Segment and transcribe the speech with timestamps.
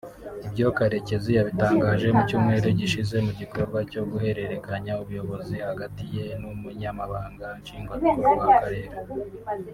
[0.47, 8.27] Ibyo Karekezi yabitangaje mu cyumweru gishize mu gikorwa cyo guhererekanya ubuyobozi hagati ye n’Umunyamabanga Nshingwabikorwa
[8.43, 8.95] w’Akarere